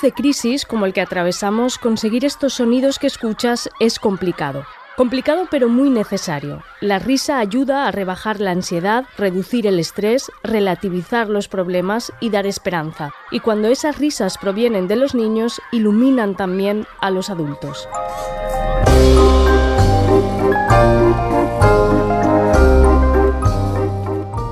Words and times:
De 0.00 0.12
crisis 0.12 0.64
como 0.64 0.86
el 0.86 0.92
que 0.92 1.00
atravesamos, 1.00 1.78
conseguir 1.78 2.24
estos 2.24 2.54
sonidos 2.54 2.98
que 2.98 3.06
escuchas 3.06 3.68
es 3.80 3.98
complicado. 3.98 4.64
Complicado 4.96 5.46
pero 5.50 5.68
muy 5.68 5.90
necesario. 5.90 6.62
La 6.80 6.98
risa 6.98 7.38
ayuda 7.38 7.86
a 7.86 7.90
rebajar 7.90 8.40
la 8.40 8.52
ansiedad, 8.52 9.04
reducir 9.18 9.66
el 9.66 9.78
estrés, 9.78 10.30
relativizar 10.42 11.28
los 11.28 11.48
problemas 11.48 12.12
y 12.20 12.30
dar 12.30 12.46
esperanza. 12.46 13.12
Y 13.30 13.40
cuando 13.40 13.68
esas 13.68 13.98
risas 13.98 14.38
provienen 14.38 14.88
de 14.88 14.96
los 14.96 15.14
niños, 15.14 15.60
iluminan 15.70 16.34
también 16.34 16.86
a 17.00 17.10
los 17.10 17.28
adultos. 17.28 17.86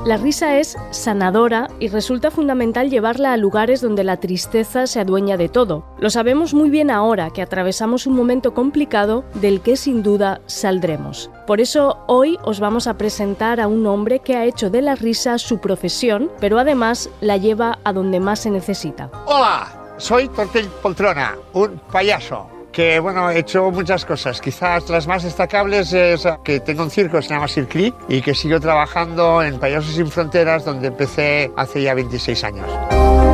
La 0.04 0.18
risa 0.18 0.58
es 0.58 0.76
sanadora 0.90 1.70
y 1.80 1.88
resulta 1.88 2.30
fundamental 2.30 2.90
llevarla 2.90 3.32
a 3.32 3.38
lugares 3.38 3.80
donde 3.80 4.04
la 4.04 4.18
tristeza 4.18 4.86
se 4.86 5.00
adueña 5.00 5.38
de 5.38 5.48
todo. 5.48 5.86
Lo 5.98 6.10
sabemos 6.10 6.52
muy 6.52 6.68
bien 6.68 6.90
ahora 6.90 7.30
que 7.30 7.40
atravesamos 7.40 8.06
un 8.06 8.14
momento 8.14 8.52
complicado 8.52 9.24
del 9.32 9.62
que 9.62 9.78
sin 9.78 10.02
duda 10.02 10.42
saldremos. 10.44 11.30
Por 11.46 11.62
eso 11.62 12.04
hoy 12.06 12.38
os 12.44 12.60
vamos 12.60 12.86
a 12.86 12.98
presentar 12.98 13.60
a 13.60 13.66
un 13.66 13.86
hombre 13.86 14.18
que 14.18 14.36
ha 14.36 14.44
hecho 14.44 14.68
de 14.68 14.82
la 14.82 14.94
risa 14.94 15.38
su 15.38 15.56
profesión, 15.56 16.30
pero 16.38 16.58
además 16.58 17.08
la 17.22 17.38
lleva 17.38 17.78
a 17.82 17.94
donde 17.94 18.20
más 18.20 18.40
se 18.40 18.50
necesita. 18.50 19.10
Hola, 19.24 19.94
soy 19.96 20.28
Tortel 20.28 20.66
Poltrona, 20.82 21.34
un 21.54 21.80
payaso 21.90 22.53
que 22.74 22.98
bueno, 22.98 23.30
he 23.30 23.38
hecho 23.38 23.70
muchas 23.70 24.04
cosas. 24.04 24.40
Quizás 24.40 24.90
las 24.90 25.06
más 25.06 25.22
destacables 25.22 25.92
es 25.92 26.26
que 26.42 26.60
tengo 26.60 26.82
un 26.82 26.90
circo 26.90 27.16
que 27.16 27.22
se 27.22 27.28
llama 27.30 27.48
Circli 27.48 27.94
y 28.08 28.20
que 28.20 28.34
sigo 28.34 28.58
trabajando 28.60 29.42
en 29.42 29.58
Payasos 29.58 29.94
sin 29.94 30.08
Fronteras, 30.08 30.64
donde 30.64 30.88
empecé 30.88 31.52
hace 31.56 31.82
ya 31.82 31.94
26 31.94 32.44
años. 32.44 33.33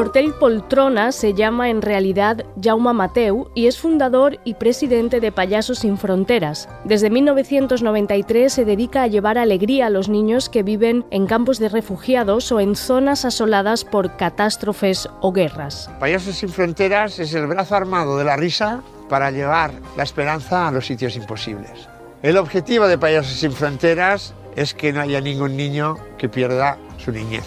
Tortell 0.00 0.32
Poltrona 0.32 1.12
se 1.12 1.34
llama 1.34 1.68
en 1.68 1.82
realidad 1.82 2.46
Jaume 2.58 2.94
Mateu 2.94 3.50
y 3.54 3.66
es 3.66 3.78
fundador 3.78 4.38
y 4.44 4.54
presidente 4.54 5.20
de 5.20 5.30
Payasos 5.30 5.80
sin 5.80 5.98
Fronteras. 5.98 6.70
Desde 6.86 7.10
1993 7.10 8.50
se 8.50 8.64
dedica 8.64 9.02
a 9.02 9.08
llevar 9.08 9.36
alegría 9.36 9.88
a 9.88 9.90
los 9.90 10.08
niños 10.08 10.48
que 10.48 10.62
viven 10.62 11.04
en 11.10 11.26
campos 11.26 11.58
de 11.58 11.68
refugiados 11.68 12.50
o 12.50 12.60
en 12.60 12.76
zonas 12.76 13.26
asoladas 13.26 13.84
por 13.84 14.16
catástrofes 14.16 15.06
o 15.20 15.32
guerras. 15.32 15.90
Payasos 16.00 16.36
sin 16.36 16.48
Fronteras 16.48 17.18
es 17.18 17.34
el 17.34 17.46
brazo 17.46 17.74
armado 17.76 18.16
de 18.16 18.24
la 18.24 18.38
risa 18.38 18.80
para 19.10 19.30
llevar 19.30 19.74
la 19.98 20.04
esperanza 20.04 20.66
a 20.66 20.72
los 20.72 20.86
sitios 20.86 21.14
imposibles. 21.14 21.90
El 22.22 22.38
objetivo 22.38 22.88
de 22.88 22.96
Payasos 22.96 23.34
sin 23.34 23.52
Fronteras 23.52 24.32
es 24.56 24.72
que 24.72 24.94
no 24.94 25.02
haya 25.02 25.20
ningún 25.20 25.58
niño 25.58 25.98
que 26.16 26.30
pierda 26.30 26.78
su 26.96 27.12
niñez. 27.12 27.44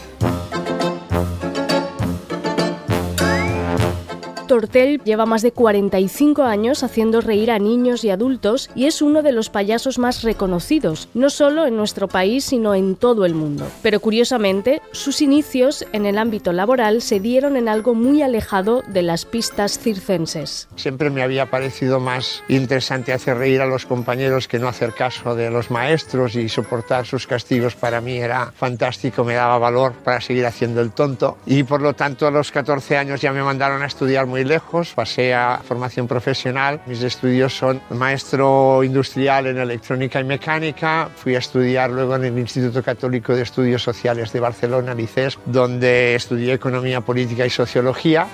Tortell 4.54 5.02
lleva 5.04 5.26
más 5.26 5.42
de 5.42 5.52
45 5.52 6.44
años 6.44 6.84
haciendo 6.84 7.22
reír 7.22 7.50
a 7.50 7.58
niños 7.58 8.03
y 8.03 8.12
adultos 8.12 8.69
y 8.75 8.86
es 8.86 9.02
uno 9.02 9.24
de 9.24 9.31
los 9.31 9.50
payasos 9.50 9.97
más 9.97 10.22
reconocidos, 10.22 11.09
no 11.16 11.31
solo 11.31 11.66
en 11.66 11.75
nuestro 11.75 12.08
país, 12.08 12.46
sino 12.46 12.75
en 12.75 12.96
todo 12.96 13.25
el 13.25 13.34
mundo. 13.34 13.66
Pero 13.81 14.00
curiosamente, 14.00 14.80
sus 14.92 15.24
inicios 15.24 15.84
en 15.92 16.06
el 16.06 16.19
ámbito 16.19 16.53
laboral 16.53 17.02
se 17.02 17.19
dieron 17.19 17.58
en 17.58 17.68
algo 17.68 17.96
muy 17.96 18.22
alejado 18.22 18.84
de 18.88 19.02
las 19.02 19.25
pistas 19.25 19.80
circenses. 19.80 20.68
Siempre 20.75 21.09
me 21.09 21.24
había 21.24 21.50
parecido 21.50 22.00
más 22.00 22.44
interesante 22.47 23.12
hacer 23.12 23.38
reír 23.38 23.59
a 23.59 23.66
los 23.66 23.88
compañeros 23.88 24.47
que 24.47 24.59
no 24.59 24.68
hacer 24.68 24.94
caso 24.94 25.34
de 25.34 25.50
los 25.50 25.72
maestros 25.72 26.36
y 26.36 26.47
soportar 26.47 27.08
sus 27.08 27.25
castigos 27.25 27.74
para 27.74 28.02
mí 28.02 28.18
era 28.18 28.52
fantástico, 28.56 29.24
me 29.24 29.34
daba 29.34 29.58
valor 29.58 29.94
para 30.03 30.22
seguir 30.22 30.46
haciendo 30.46 30.80
el 30.80 30.92
tonto 30.92 31.40
y 31.47 31.63
por 31.63 31.81
lo 31.81 31.94
tanto 31.94 32.28
a 32.28 32.31
los 32.31 32.52
14 32.52 32.97
años 32.97 33.19
ya 33.19 33.34
me 33.34 33.42
mandaron 33.42 33.81
a 33.81 33.88
estudiar 33.88 34.28
muy 34.28 34.43
lejos, 34.44 34.94
pasé 34.94 35.34
a 35.34 35.62
formación 35.64 36.08
profesional. 36.08 36.81
Mis 36.86 37.02
estudios 37.02 37.56
son 37.56 37.81
maestro 37.90 38.84
industrial 38.84 39.48
en 39.48 39.58
electrónica 39.58 40.20
y 40.20 40.24
mecánica. 40.24 41.09
Fui 41.16 41.36
a 41.36 41.40
estudiar 41.40 41.90
luego 41.90 42.16
en 42.16 42.26
el 42.26 42.38
Instituto 42.38 42.84
Católico 42.84 43.36
de 43.36 43.44
Estudios 43.44 43.84
Sociales 43.84 44.31
de 44.34 44.40
Barcelona, 44.40 44.96
ICES, 44.98 45.40
donde 45.46 46.16
estudié 46.16 46.54
economía 46.54 47.02
política 47.02 47.46
y 47.46 47.50
sociología. 47.50 48.28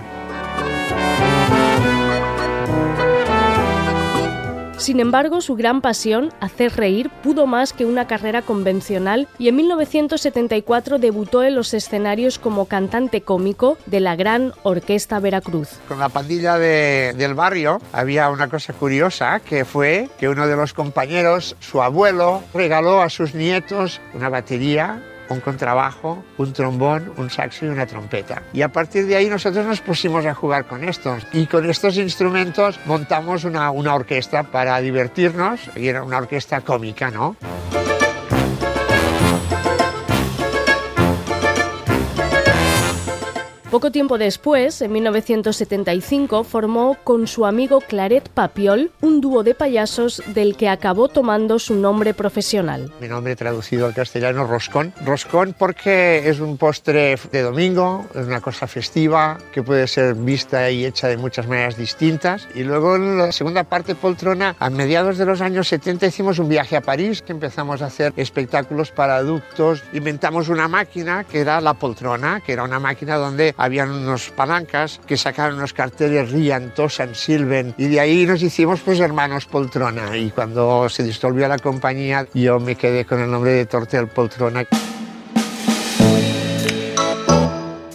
Sin 4.80 5.02
embargo, 5.02 5.42
su 5.42 5.56
gran 5.56 5.82
pasión, 5.82 6.32
hacer 6.40 6.78
reír, 6.78 7.10
pudo 7.22 7.46
más 7.46 7.74
que 7.74 7.86
una 7.86 8.08
carrera 8.08 8.42
convencional 8.42 9.28
y 9.38 9.50
en 9.50 9.58
1974 9.58 11.00
debutó 11.00 11.44
en 11.44 11.56
los 11.56 11.74
escenarios 11.74 12.40
como 12.40 12.66
cantante 12.66 13.20
cómico 13.22 13.78
de 13.88 14.00
la 14.00 14.16
Gran 14.16 14.54
Orquesta 14.64 15.20
Veracruz. 15.20 15.68
Con 15.90 16.00
la 16.00 16.08
pandilla 16.08 16.58
de, 16.58 17.14
del 17.18 17.34
barrio 17.34 17.82
había 17.92 18.30
una 18.30 18.48
cosa 18.48 18.72
curiosa 18.72 19.42
que 19.42 19.66
fue 19.66 20.10
que 20.18 20.30
uno 20.30 20.48
de 20.48 20.56
los 20.56 20.74
compañeros, 20.74 21.58
su 21.60 21.82
abuelo, 21.82 22.42
regaló 22.54 23.02
a 23.02 23.10
sus 23.10 23.36
nietos 23.36 24.00
una 24.14 24.30
batería 24.30 25.04
un 25.34 25.42
contrabajo, 25.42 26.24
un 26.38 26.54
trombón, 26.54 27.14
un 27.18 27.30
saxo 27.30 27.66
y 27.66 27.70
una 27.70 27.86
trompeta. 27.86 28.44
Y 28.54 28.62
a 28.62 28.70
partir 28.70 29.06
de 29.06 29.16
ahí 29.16 29.30
nosotros 29.30 29.66
nos 29.66 29.82
pusimos 29.82 30.26
a 30.26 30.34
jugar 30.34 30.66
con 30.66 30.84
estos. 30.84 31.26
Y 31.34 31.46
con 31.46 31.70
estos 31.70 31.98
instrumentos 31.98 32.80
montamos 32.86 33.44
una, 33.44 33.72
una 33.72 33.94
orquesta 33.96 34.44
para 34.44 34.80
divertirnos 34.80 35.60
y 35.76 35.88
era 35.88 36.04
una 36.04 36.18
orquesta 36.18 36.62
cómica, 36.62 37.12
¿no? 37.12 37.36
Poco 43.72 43.92
tiempo 43.92 44.18
después, 44.18 44.82
en 44.82 44.92
1975, 44.94 46.44
formó 46.44 46.98
con 47.04 47.28
su 47.28 47.46
amigo 47.46 47.82
Claret 47.82 48.28
Papiol 48.28 48.90
un 49.00 49.22
dúo 49.22 49.44
de 49.44 49.54
payasos 49.54 50.24
del 50.34 50.58
que 50.58 50.68
acabó 50.68 51.08
tomando 51.08 51.60
su 51.60 51.76
nombre 51.76 52.16
profesional. 52.16 52.92
Mi 53.00 53.08
nombre 53.08 53.36
traducido 53.36 53.86
al 53.86 53.94
castellano 53.94 54.48
Roscón. 54.48 54.92
Roscón 55.06 55.56
porque 55.58 56.28
es 56.28 56.40
un 56.40 56.58
postre 56.58 57.16
de 57.32 57.42
domingo, 57.44 58.08
es 58.16 58.26
una 58.26 58.42
cosa 58.42 58.66
festiva 58.66 59.38
que 59.54 59.62
puede 59.62 59.86
ser 59.86 60.16
vista 60.16 60.72
y 60.72 60.84
hecha 60.84 61.08
de 61.08 61.18
muchas 61.18 61.48
maneras 61.48 61.78
distintas. 61.78 62.48
Y 62.56 62.64
luego 62.64 62.96
en 62.96 63.20
la 63.20 63.32
segunda 63.32 63.66
parte 63.66 63.94
poltrona, 63.94 64.56
a 64.58 64.72
mediados 64.72 65.20
de 65.20 65.26
los 65.26 65.42
años 65.42 65.68
70 65.68 66.08
hicimos 66.08 66.40
un 66.40 66.50
viaje 66.50 66.76
a 66.76 66.82
París 66.82 67.22
que 67.22 67.34
empezamos 67.34 67.84
a 67.84 67.86
hacer 67.86 68.14
espectáculos 68.16 68.90
para 68.90 69.18
adultos. 69.18 69.84
Inventamos 69.94 70.50
una 70.50 70.68
máquina 70.68 71.24
que 71.24 71.42
era 71.42 71.62
la 71.62 71.76
poltrona, 71.76 72.42
que 72.42 72.54
era 72.54 72.64
una 72.64 72.80
máquina 72.80 73.18
donde 73.18 73.54
habían 73.60 73.92
unos 73.92 74.30
palancas 74.32 75.02
que 75.06 75.18
sacaron 75.18 75.58
unos 75.58 75.74
carteles 75.74 76.32
Rían, 76.32 76.74
Tosan, 76.74 77.14
Silven 77.14 77.76
y 77.78 77.88
de 77.88 78.00
ahí 78.00 78.26
nos 78.26 78.42
hicimos 78.42 78.80
pues 78.80 79.02
hermanos 79.02 79.46
Poltrona 79.46 80.16
y 80.16 80.32
cuando 80.32 80.88
se 80.88 81.04
disolvió 81.04 81.48
la 81.50 81.60
compañía 81.60 82.26
yo 82.34 82.60
me 82.60 82.76
quedé 82.76 83.04
con 83.04 83.20
el 83.20 83.30
nombre 83.30 83.52
de 83.52 83.66
Tortel 83.66 84.08
Poltrona. 84.08 84.66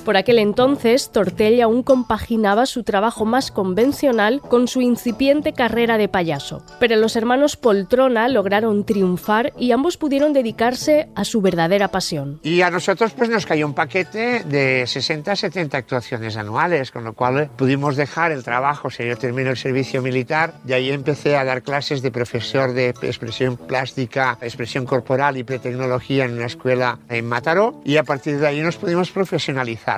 Por 0.05 0.19
aquel 0.19 0.39
entonces, 0.39 1.11
Tortell 1.11 1.63
aún 1.63 1.83
compaginaba 1.83 2.67
su 2.67 2.85
trabajo 2.85 3.25
más 3.25 3.51
convencional 3.51 4.43
con 4.43 4.69
su 4.69 4.83
incipiente 4.83 5.55
carrera 5.55 5.97
de 5.97 6.09
payaso. 6.09 6.63
Pero 6.79 6.97
los 6.97 7.17
hermanos 7.17 7.57
Poltrona 7.57 8.29
lograron 8.29 8.85
triunfar 8.85 9.55
y 9.59 9.73
ambos 9.73 9.97
pudieron 9.97 10.35
dedicarse 10.35 11.09
a 11.15 11.25
su 11.25 11.41
verdadera 11.41 11.89
pasión. 11.89 12.39
Y 12.43 12.61
a 12.61 12.71
nosotros 12.71 13.13
pues 13.13 13.31
nos 13.31 13.47
cayó 13.47 13.67
un 13.67 13.73
paquete 13.73 14.45
de 14.45 14.87
60 14.87 15.37
70 15.37 15.79
actuaciones 15.79 16.37
anuales, 16.37 16.91
con 16.91 17.05
lo 17.05 17.15
cual 17.15 17.49
pudimos 17.57 17.97
dejar 17.97 18.31
el 18.31 18.45
trabajo. 18.45 18.89
O 18.89 18.91
sea, 18.91 19.07
yo 19.07 19.17
terminé 19.17 19.49
el 19.49 19.57
servicio 19.57 20.03
militar 20.03 20.53
y 20.69 20.75
ahí 20.75 20.91
empecé 20.91 21.37
a 21.37 21.45
dar 21.45 21.63
clases 21.63 22.03
de 22.03 22.11
profesor 22.11 22.75
de 22.75 22.91
expresión 22.91 23.57
plástica, 23.57 24.37
expresión 24.43 24.85
corporal 24.85 25.39
y 25.39 25.45
pretecnología 25.45 26.27
en 26.27 26.35
una 26.35 26.47
escuela 26.47 26.99
en 27.09 27.27
Mataró 27.27 27.81
y 27.87 27.97
a 27.97 28.05
partir 28.05 28.39
de 28.39 28.47
ahí 28.47 28.61
nos 28.61 28.77
pudimos 28.77 29.11
profesionalizar. 29.11 29.94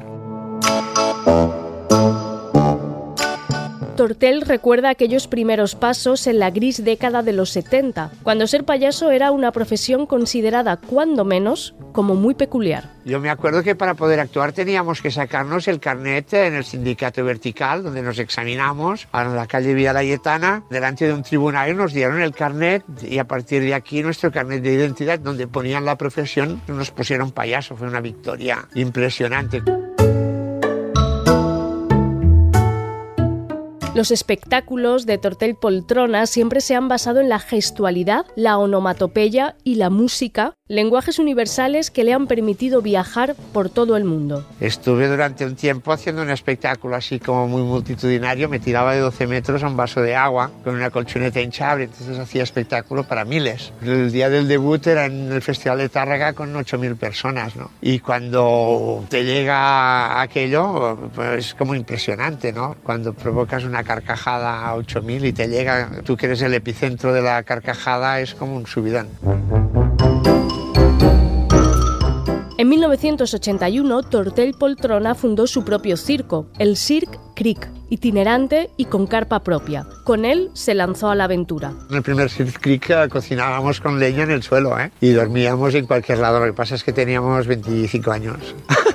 Tortel 3.97 4.43
recuerda 4.43 4.91
aquellos 4.91 5.27
primeros 5.27 5.75
pasos 5.75 6.27
en 6.27 6.39
la 6.39 6.51
gris 6.51 6.85
década 6.85 7.23
de 7.23 7.33
los 7.33 7.51
70, 7.51 8.13
cuando 8.23 8.47
ser 8.47 8.65
payaso 8.65 9.11
era 9.11 9.31
una 9.31 9.53
profesión 9.53 10.05
considerada, 10.05 10.77
cuando 10.77 11.25
menos, 11.25 11.75
como 11.93 12.15
muy 12.15 12.35
peculiar. 12.35 12.91
Yo 13.07 13.21
me 13.21 13.31
acuerdo 13.31 13.63
que 13.63 13.75
para 13.75 13.95
poder 13.95 14.21
actuar 14.21 14.53
teníamos 14.53 15.01
que 15.01 15.11
sacarnos 15.11 15.67
el 15.67 15.81
carnet 15.81 16.31
en 16.35 16.55
el 16.55 16.65
sindicato 16.65 17.25
vertical, 17.25 17.83
donde 17.83 18.03
nos 18.03 18.19
examinamos, 18.19 19.09
a 19.13 19.25
la 19.25 19.47
calle 19.47 19.73
Vía 19.73 19.95
Layetana, 19.95 20.65
delante 20.69 21.07
de 21.07 21.15
un 21.15 21.23
tribunal, 21.23 21.75
nos 21.75 21.95
dieron 21.95 22.21
el 22.21 22.35
carnet 22.35 22.85
y 23.03 23.19
a 23.19 23.25
partir 23.25 23.63
de 23.63 23.73
aquí 23.73 24.03
nuestro 24.03 24.31
carnet 24.31 24.63
de 24.63 24.75
identidad, 24.75 25.19
donde 25.19 25.47
ponían 25.47 25.87
la 25.87 25.97
profesión, 25.97 26.61
nos 26.69 26.91
pusieron 26.91 27.31
payaso. 27.31 27.77
Fue 27.77 27.89
una 27.89 28.03
victoria 28.03 28.69
impresionante. 28.75 29.63
Los 33.97 34.11
espectáculos 34.11 35.07
de 35.07 35.17
Tortel 35.17 35.55
Poltrona 35.55 36.27
siempre 36.27 36.61
se 36.61 36.75
han 36.75 36.87
basado 36.87 37.23
en 37.23 37.31
la 37.31 37.39
gestualidad, 37.39 38.27
la 38.37 38.59
onomatopeya 38.59 39.57
y 39.65 39.77
la 39.77 39.89
música, 39.89 40.53
lenguajes 40.69 41.19
universales 41.19 41.91
que 41.91 42.05
le 42.05 42.13
han 42.13 42.27
permitido 42.27 42.83
viajar 42.83 43.35
por 43.55 43.71
todo 43.71 43.97
el 43.97 44.05
mundo. 44.05 44.45
Estuve 44.61 45.09
durante 45.09 45.47
un 45.47 45.57
tiempo 45.57 45.93
haciendo 45.93 46.21
un 46.21 46.29
espectáculo 46.29 46.95
así 46.95 47.19
como 47.19 47.49
muy 47.49 47.63
multitudinario, 47.63 48.51
me 48.51 48.59
tiraba 48.59 48.93
de 48.93 49.01
12 49.01 49.27
metros 49.29 49.63
a 49.63 49.69
un 49.69 49.79
vaso 49.79 50.03
de 50.03 50.15
agua 50.15 50.51
con 50.63 50.75
una 50.75 50.91
colchoneta 50.91 51.41
hinchable, 51.41 51.85
entonces 51.85 52.19
hacía 52.19 52.43
espectáculo 52.43 53.05
para 53.05 53.25
miles. 53.25 53.73
El 53.81 54.13
día 54.13 54.29
del 54.29 54.47
debut 54.47 54.87
era 54.87 55.07
en 55.07 55.33
el 55.33 55.41
Festival 55.41 55.79
de 55.79 55.89
Tárrega 55.89 56.35
con 56.35 56.53
8.000 56.53 56.99
personas, 56.99 57.57
¿no? 57.57 57.71
Y 57.81 58.01
cuando 58.01 59.07
te 59.09 59.25
llega 59.25 60.21
aquello, 60.21 60.99
pues 61.15 61.47
es 61.47 61.55
como 61.55 61.75
impresionante, 61.75 62.53
¿no? 62.53 62.77
Cuando 62.83 63.15
provocas 63.15 63.65
una 63.65 63.86
carcajada 63.87 64.69
a 64.69 64.77
8.000 64.77 65.29
y 65.29 65.33
te 65.33 65.49
llega, 65.49 66.03
tú 66.05 66.17
que 66.17 66.27
eres 66.27 66.43
el 66.43 66.55
epicentro 66.55 67.12
de 67.12 67.23
la 67.23 67.43
carcajada, 67.44 68.21
es 68.21 68.35
como 68.35 68.56
un 68.56 68.67
subidón. 68.67 69.09
En 72.59 72.71
1981, 72.71 74.03
Tortel 74.05 74.55
Poltrona 74.59 75.15
fundó 75.15 75.47
su 75.47 75.62
propio 75.62 75.99
circo, 75.99 76.47
el 76.59 76.79
Cirque 76.79 77.19
Creek, 77.35 77.69
itinerante 77.91 78.71
y 78.79 78.87
con 78.87 79.06
carpa 79.06 79.41
propia. 79.41 79.87
Con 80.05 80.25
él 80.25 80.50
se 80.55 80.75
lanzó 80.75 81.11
a 81.11 81.15
la 81.15 81.25
aventura. 81.25 81.75
En 81.91 81.97
el 81.97 82.03
primer 82.03 82.31
Cirque 82.31 82.59
Creek 82.59 82.91
eh, 82.91 83.09
cocinábamos 83.11 83.81
con 83.81 84.00
leña 84.00 84.23
en 84.23 84.31
el 84.31 84.43
suelo 84.43 84.79
¿eh? 84.81 84.91
y 85.03 85.11
dormíamos 85.11 85.75
en 85.75 85.87
cualquier 85.87 86.19
lado. 86.19 86.41
Lo 86.41 86.47
que 86.47 86.55
pasa 86.55 86.75
es 86.75 86.83
que 86.83 86.94
teníamos 86.94 87.47
25 87.47 88.11
años. 88.11 88.55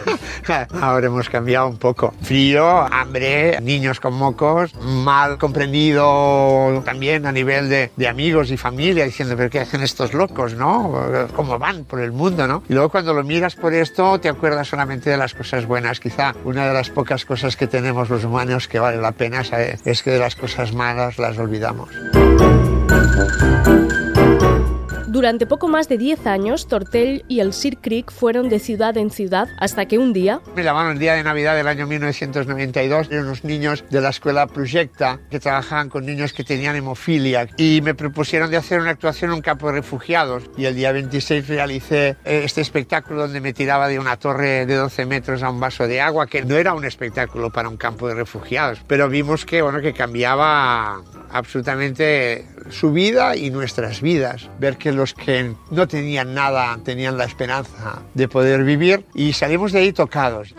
Ahora 0.82 1.08
hemos 1.08 1.30
cambiado 1.30 1.68
un 1.68 1.78
poco. 1.78 2.14
Frío, 2.22 2.82
hambre, 2.92 3.60
niños 3.62 4.00
con 4.00 4.14
mocos, 4.14 4.74
mal 4.76 5.38
comprendido 5.38 6.82
también 6.86 7.26
a 7.26 7.32
nivel 7.32 7.70
de, 7.70 7.92
amigos 8.08 8.52
y 8.52 8.58
familia, 8.58 9.06
diciendo, 9.06 9.36
pero 9.38 9.50
¿qué 9.50 9.60
hacen 9.60 9.82
estos 9.82 10.14
locos, 10.14 10.54
no? 10.54 11.28
¿Cómo 11.36 11.58
van 11.58 11.86
por 11.86 12.02
el 12.02 12.12
mundo, 12.12 12.48
no? 12.48 12.64
Y 12.68 12.74
luego 12.74 12.90
cuando 12.90 13.14
lo 13.14 13.24
miras 13.24 13.56
por 13.56 13.74
esto, 13.74 14.20
te 14.20 14.30
acuerdas 14.30 14.68
solamente 14.68 15.10
de 15.10 15.18
las 15.18 15.34
cosas 15.34 15.66
buenas. 15.66 16.00
Quizá 16.00 16.34
una 16.44 16.68
de 16.68 16.74
las 16.74 16.90
pocas 16.90 17.26
cosas 17.26 17.56
que 17.56 17.68
tenemos 17.68 18.10
los 18.10 18.24
humanos 18.24 18.68
que 18.68 18.80
vale 18.80 18.98
la 18.98 19.12
pena 19.12 19.44
es 19.86 20.04
que 20.04 20.12
de 20.12 20.20
las 20.20 20.36
cosas 20.36 20.74
malas 20.74 21.18
las 21.18 21.38
olvidamos. 21.38 21.90
Durante 25.12 25.46
poco 25.46 25.68
más 25.68 25.90
de 25.90 25.98
10 25.98 26.26
años, 26.26 26.70
Tortel 26.70 27.26
y 27.28 27.42
el 27.42 27.52
Sir 27.52 27.80
Creek 27.80 28.10
fueron 28.10 28.48
de 28.48 28.60
ciudad 28.60 28.96
en 28.96 29.10
ciudad 29.10 29.50
hasta 29.60 29.86
que 29.86 29.98
un 29.98 30.14
día... 30.14 30.40
Me 30.56 30.64
llamaron 30.64 30.94
el 30.94 31.00
día 31.00 31.16
de 31.16 31.24
Navidad 31.24 31.54
del 31.54 31.68
año 31.68 31.86
1992, 31.86 33.10
eran 33.12 33.26
unos 33.26 33.44
niños 33.44 33.84
de 33.90 34.00
la 34.00 34.08
escuela 34.08 34.48
Projecta 34.48 35.20
que 35.30 35.42
trabajaban 35.42 35.90
con 35.90 36.06
niños 36.06 36.32
que 36.32 36.46
tenían 36.46 36.78
hemofilia 36.78 37.50
y 37.58 37.82
me 37.84 37.94
propusieron 37.94 38.50
de 38.52 38.56
hacer 38.56 38.80
una 38.80 38.92
actuación 38.92 39.32
en 39.32 39.36
un 39.36 39.42
campo 39.42 39.68
de 39.68 39.74
refugiados. 39.74 40.44
Y 40.56 40.64
el 40.64 40.76
día 40.76 40.94
26 40.94 41.46
realicé 41.46 42.16
eh, 42.24 42.44
este 42.46 42.62
espectáculo 42.62 43.24
donde 43.24 43.42
me 43.42 43.52
tiraba 43.52 43.90
de 43.90 44.00
una 44.00 44.16
torre 44.16 44.66
de 44.66 44.76
12 44.76 45.06
metros 45.08 45.44
a 45.44 45.50
un 45.50 45.60
vaso 45.60 45.90
de 45.90 46.00
agua, 46.00 46.26
que 46.26 46.46
no 46.46 46.56
era 46.56 46.74
un 46.74 46.86
espectáculo 46.86 47.50
para 47.50 47.68
un 47.68 47.76
campo 47.76 48.08
de 48.08 48.16
refugiados, 48.16 48.80
pero 48.88 49.10
vimos 49.10 49.46
que, 49.46 49.62
bueno, 49.62 49.82
que 49.82 49.92
cambiaba 49.92 51.02
absolutamente 51.32 52.46
su 52.70 52.92
vida 52.92 53.36
y 53.36 53.50
nuestras 53.50 54.02
vidas. 54.02 54.50
Ver 54.60 54.78
que 54.78 54.92
los 54.92 55.01
que 55.14 55.56
no 55.70 55.88
tenían 55.88 56.34
nada 56.34 56.78
tenían 56.84 57.18
la 57.18 57.26
esperanza 57.26 58.02
de 58.14 58.28
poder 58.28 58.64
vivir 58.64 59.06
y 59.14 59.34
salimos 59.34 59.72
de 59.72 59.80
ahí 59.80 59.94
tocados. 59.94 60.54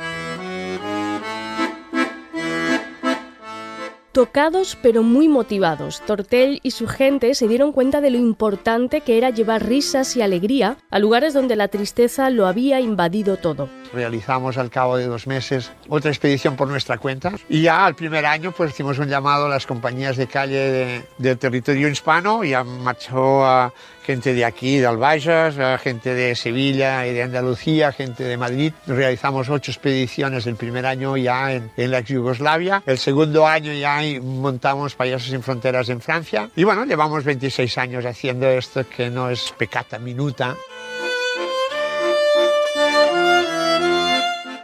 Tocados 4.12 4.76
pero 4.82 5.02
muy 5.02 5.26
motivados, 5.26 6.02
Tortel 6.02 6.60
y 6.62 6.72
su 6.72 6.86
gente 6.86 7.34
se 7.34 7.48
dieron 7.48 7.72
cuenta 7.72 8.02
de 8.02 8.10
lo 8.10 8.18
importante 8.18 9.00
que 9.00 9.16
era 9.16 9.30
llevar 9.30 9.66
risas 9.66 10.14
y 10.16 10.20
alegría 10.20 10.76
a 10.90 10.98
lugares 10.98 11.32
donde 11.32 11.56
la 11.56 11.68
tristeza 11.68 12.28
lo 12.28 12.46
había 12.46 12.78
invadido 12.78 13.38
todo. 13.38 13.70
Realizamos 13.94 14.58
al 14.58 14.68
cabo 14.68 14.98
de 14.98 15.06
dos 15.06 15.26
meses 15.26 15.72
otra 15.88 16.10
expedición 16.10 16.56
por 16.56 16.68
nuestra 16.68 16.98
cuenta 16.98 17.32
y 17.48 17.62
ya 17.62 17.86
al 17.86 17.94
primer 17.94 18.26
año 18.26 18.52
pues 18.52 18.72
hicimos 18.72 18.98
un 18.98 19.08
llamado 19.08 19.46
a 19.46 19.48
las 19.48 19.66
compañías 19.66 20.18
de 20.18 20.26
calle 20.26 20.58
de, 20.58 21.04
del 21.16 21.38
territorio 21.38 21.88
hispano 21.88 22.44
y 22.44 22.50
ya 22.50 22.64
marchó 22.64 23.46
a 23.46 23.72
gente 24.04 24.34
de 24.34 24.44
aquí, 24.44 24.78
de 24.78 24.86
Albayas, 24.86 25.56
gente 25.80 26.14
de 26.14 26.34
Sevilla 26.34 27.06
y 27.06 27.12
de 27.12 27.22
Andalucía, 27.22 27.92
gente 27.92 28.24
de 28.24 28.36
Madrid. 28.36 28.72
Realizamos 28.86 29.48
ocho 29.48 29.70
expediciones 29.70 30.46
el 30.46 30.56
primer 30.56 30.86
año 30.86 31.16
ya 31.16 31.52
en, 31.52 31.70
en 31.76 31.90
la 31.90 31.98
ex 31.98 32.10
Yugoslavia. 32.10 32.82
El 32.86 32.98
segundo 32.98 33.46
año 33.46 33.72
ya 33.72 34.00
montamos 34.22 34.94
Payasos 34.94 35.30
sin 35.30 35.42
Fronteras 35.42 35.88
en 35.88 36.00
Francia. 36.00 36.50
Y 36.56 36.64
bueno, 36.64 36.84
llevamos 36.84 37.24
26 37.24 37.78
años 37.78 38.04
haciendo 38.04 38.48
esto 38.48 38.84
que 38.88 39.10
no 39.10 39.30
es 39.30 39.52
pecata 39.56 39.98
minuta. 39.98 40.56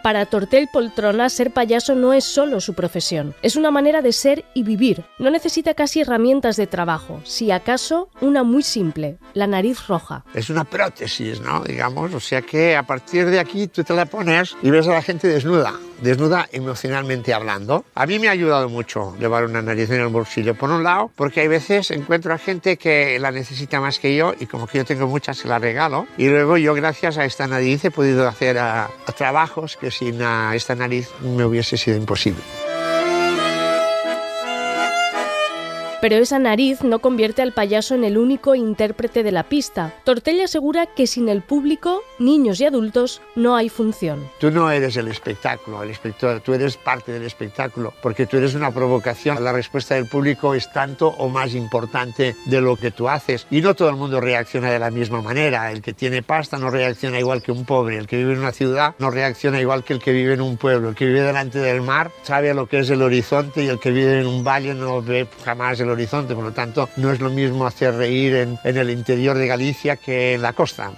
Para 0.08 0.24
Tortel 0.24 0.70
Poltrona, 0.72 1.28
ser 1.28 1.52
payaso 1.52 1.94
no 1.94 2.14
es 2.14 2.24
solo 2.24 2.62
su 2.62 2.72
profesión, 2.72 3.34
es 3.42 3.56
una 3.56 3.70
manera 3.70 4.00
de 4.00 4.14
ser 4.14 4.46
y 4.54 4.62
vivir. 4.62 5.04
No 5.18 5.30
necesita 5.30 5.74
casi 5.74 6.00
herramientas 6.00 6.56
de 6.56 6.66
trabajo, 6.66 7.20
si 7.24 7.50
acaso 7.50 8.08
una 8.22 8.42
muy 8.42 8.62
simple, 8.62 9.18
la 9.34 9.46
nariz 9.46 9.86
roja. 9.86 10.24
Es 10.32 10.48
una 10.48 10.64
prótesis, 10.64 11.42
¿no? 11.42 11.62
Digamos, 11.62 12.14
o 12.14 12.20
sea 12.20 12.40
que 12.40 12.74
a 12.74 12.84
partir 12.84 13.26
de 13.26 13.38
aquí 13.38 13.68
tú 13.68 13.84
te 13.84 13.92
la 13.92 14.06
pones 14.06 14.56
y 14.62 14.70
ves 14.70 14.88
a 14.88 14.92
la 14.92 15.02
gente 15.02 15.28
desnuda, 15.28 15.74
desnuda 16.00 16.48
emocionalmente 16.52 17.34
hablando. 17.34 17.84
A 17.94 18.06
mí 18.06 18.18
me 18.18 18.28
ha 18.28 18.32
ayudado 18.32 18.68
mucho 18.68 19.16
llevar 19.18 19.44
una 19.44 19.62
nariz 19.62 19.90
en 19.90 20.00
el 20.00 20.08
bolsillo, 20.08 20.54
por 20.54 20.70
un 20.70 20.82
lado, 20.82 21.10
porque 21.16 21.40
hay 21.40 21.48
veces 21.48 21.90
encuentro 21.90 22.32
a 22.32 22.38
gente 22.38 22.76
que 22.76 23.18
la 23.18 23.30
necesita 23.30 23.80
más 23.80 23.98
que 23.98 24.16
yo 24.16 24.34
y 24.38 24.46
como 24.46 24.66
que 24.66 24.78
yo 24.78 24.84
tengo 24.84 25.06
muchas 25.06 25.38
se 25.38 25.48
la 25.48 25.58
regalo. 25.58 26.06
Y 26.16 26.28
luego 26.28 26.56
yo 26.56 26.74
gracias 26.74 27.18
a 27.18 27.24
esta 27.24 27.46
nariz 27.46 27.84
he 27.84 27.90
podido 27.90 28.26
hacer 28.26 28.58
a, 28.58 28.84
a 28.84 29.12
trabajos 29.12 29.76
que 29.76 29.90
sin 29.90 30.22
a 30.22 30.54
esta 30.54 30.74
nariz 30.74 31.08
me 31.22 31.44
hubiese 31.44 31.76
sido 31.76 31.96
imposible. 31.96 32.42
Pero 36.00 36.14
esa 36.14 36.38
nariz 36.38 36.84
no 36.84 37.00
convierte 37.00 37.42
al 37.42 37.52
payaso 37.52 37.96
en 37.96 38.04
el 38.04 38.18
único 38.18 38.54
intérprete 38.54 39.24
de 39.24 39.32
la 39.32 39.42
pista. 39.42 39.92
Tortella 40.04 40.44
asegura 40.44 40.86
que 40.86 41.08
sin 41.08 41.28
el 41.28 41.42
público, 41.42 42.02
niños 42.20 42.60
y 42.60 42.66
adultos, 42.66 43.20
no 43.34 43.56
hay 43.56 43.68
función. 43.68 44.30
Tú 44.38 44.52
no 44.52 44.70
eres 44.70 44.96
el 44.96 45.08
espectáculo, 45.08 45.82
el 45.82 45.90
espectador, 45.90 46.40
tú 46.40 46.54
eres 46.54 46.76
parte 46.76 47.10
del 47.10 47.24
espectáculo, 47.24 47.92
porque 48.00 48.26
tú 48.26 48.36
eres 48.36 48.54
una 48.54 48.70
provocación. 48.70 49.42
La 49.42 49.52
respuesta 49.52 49.96
del 49.96 50.06
público 50.06 50.54
es 50.54 50.72
tanto 50.72 51.08
o 51.08 51.28
más 51.28 51.54
importante 51.54 52.36
de 52.46 52.60
lo 52.60 52.76
que 52.76 52.92
tú 52.92 53.08
haces. 53.08 53.48
Y 53.50 53.60
no 53.60 53.74
todo 53.74 53.90
el 53.90 53.96
mundo 53.96 54.20
reacciona 54.20 54.70
de 54.70 54.78
la 54.78 54.92
misma 54.92 55.20
manera. 55.20 55.72
El 55.72 55.82
que 55.82 55.94
tiene 55.94 56.22
pasta 56.22 56.58
no 56.58 56.70
reacciona 56.70 57.18
igual 57.18 57.42
que 57.42 57.50
un 57.50 57.64
pobre. 57.64 57.98
El 57.98 58.06
que 58.06 58.18
vive 58.18 58.34
en 58.34 58.38
una 58.38 58.52
ciudad 58.52 58.94
no 59.00 59.10
reacciona 59.10 59.60
igual 59.60 59.82
que 59.82 59.94
el 59.94 59.98
que 59.98 60.12
vive 60.12 60.34
en 60.34 60.42
un 60.42 60.58
pueblo. 60.58 60.90
El 60.90 60.94
que 60.94 61.06
vive 61.06 61.22
delante 61.22 61.58
del 61.58 61.82
mar 61.82 62.12
sabe 62.22 62.54
lo 62.54 62.68
que 62.68 62.78
es 62.78 62.90
el 62.90 63.02
horizonte 63.02 63.64
y 63.64 63.66
el 63.66 63.80
que 63.80 63.90
vive 63.90 64.20
en 64.20 64.28
un 64.28 64.44
valle 64.44 64.74
no 64.74 65.02
ve 65.02 65.26
jamás 65.44 65.80
el 65.80 65.87
horizonte, 65.90 66.34
por 66.34 66.44
lo 66.44 66.52
tanto 66.52 66.88
no 66.96 67.10
es 67.12 67.20
lo 67.20 67.30
mismo 67.30 67.66
hacer 67.66 67.94
reír 67.94 68.34
en, 68.36 68.58
en 68.64 68.76
el 68.76 68.90
interior 68.90 69.36
de 69.36 69.46
Galicia 69.46 69.96
que 69.96 70.34
en 70.34 70.42
la 70.42 70.52
costa. 70.52 70.92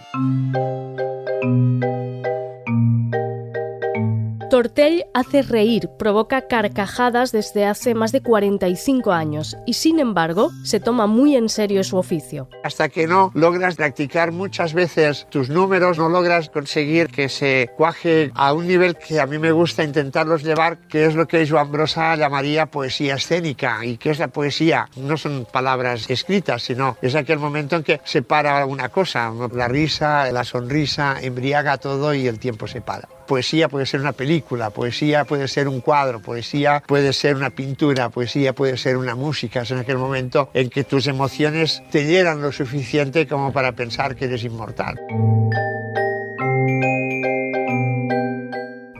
Tortell 4.51 5.05
hace 5.15 5.43
reír, 5.43 5.89
provoca 5.97 6.49
carcajadas 6.49 7.31
desde 7.31 7.67
hace 7.67 7.95
más 7.95 8.11
de 8.11 8.21
45 8.21 9.13
años 9.13 9.57
y 9.65 9.75
sin 9.75 10.01
embargo 10.01 10.51
se 10.65 10.81
toma 10.81 11.07
muy 11.07 11.37
en 11.37 11.49
serio 11.49 11.85
su 11.85 11.97
oficio. 11.97 12.49
Hasta 12.65 12.89
que 12.89 13.07
no 13.07 13.31
logras 13.35 13.77
practicar 13.77 14.33
muchas 14.33 14.75
veces 14.75 15.29
tus 15.31 15.51
números, 15.51 15.99
no 15.99 16.09
logras 16.09 16.51
conseguir 16.51 17.07
que 17.07 17.29
se 17.29 17.71
cuaje 17.77 18.33
a 18.35 18.53
un 18.53 18.67
nivel 18.67 18.97
que 18.97 19.21
a 19.21 19.27
mí 19.27 19.39
me 19.39 19.53
gusta 19.53 19.85
intentarlos 19.85 20.43
llevar, 20.43 20.79
que 20.89 21.07
es 21.07 21.15
lo 21.15 21.29
que 21.29 21.49
Joan 21.49 21.71
Brosa 21.71 22.17
llamaría 22.17 22.67
poesía 22.67 23.15
escénica. 23.15 23.85
¿Y 23.85 23.99
qué 23.99 24.11
es 24.11 24.19
la 24.19 24.29
poesía? 24.29 24.89
No 24.97 25.17
son 25.17 25.47
palabras 25.53 26.11
escritas, 26.11 26.65
sino 26.65 26.97
es 27.03 27.15
aquel 27.15 27.39
momento 27.39 27.77
en 27.77 27.85
que 27.85 28.01
se 28.03 28.23
para 28.23 28.67
una 28.67 28.89
cosa, 28.89 29.33
la 29.53 29.69
risa, 29.69 30.33
la 30.33 30.43
sonrisa, 30.43 31.19
embriaga 31.23 31.79
todo 31.79 32.13
y 32.15 32.27
el 32.27 32.41
tiempo 32.41 32.67
se 32.67 32.81
para. 32.81 33.20
Poesía 33.31 33.69
puede 33.69 33.87
ser 33.87 34.01
una 34.01 34.11
película 34.11 34.71
poesía 34.71 35.25
puede 35.25 35.47
ser 35.47 35.69
un 35.69 35.81
cuadro, 35.81 36.21
poesía 36.21 36.83
puede 36.85 37.13
ser 37.13 37.37
una 37.37 37.51
pintura, 37.51 38.09
poesía 38.09 38.57
puede 38.57 38.77
ser 38.77 38.97
una 38.97 39.15
música. 39.15 39.63
Es 39.63 39.71
en 39.71 39.79
aquel 39.79 39.99
momento 39.99 40.51
en 40.53 40.69
que 40.69 40.83
tus 40.83 41.07
emociones 41.07 41.81
te 41.93 42.05
llenan 42.07 42.43
lo 42.43 42.51
suficiente 42.51 43.29
como 43.29 43.53
para 43.53 43.71
pensar 43.71 44.17
que 44.17 44.25
eres 44.25 44.43
inmortal. 44.43 44.99